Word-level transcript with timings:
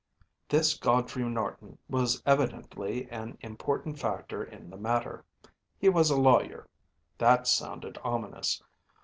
“This 0.49 0.73
Godfrey 0.75 1.23
Norton 1.25 1.77
was 1.87 2.23
evidently 2.25 3.07
an 3.11 3.37
important 3.41 3.99
factor 3.99 4.43
in 4.43 4.71
the 4.71 4.77
matter. 4.77 5.23
He 5.77 5.89
was 5.89 6.09
a 6.09 6.17
lawyer. 6.19 6.65
That 7.19 7.45
sounded 7.47 7.99
ominous. 8.03 8.63